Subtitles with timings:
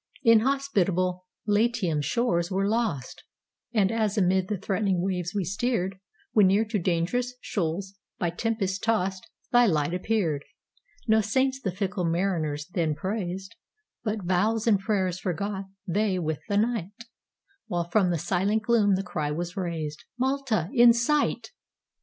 [0.23, 3.23] Inhospitable Latium's shores were lost,
[3.71, 5.99] And, as amid the threatening waves we steered,
[6.33, 12.65] When near to dangerous shoals, by tempests tost, Thy light appeared.No saints the fickle mariners
[12.73, 13.55] then praised,
[14.03, 16.97] But vows and prayers forgot they with the night;
[17.67, 21.51] While from the silent gloom the cry was raised,—"Malta in sight!"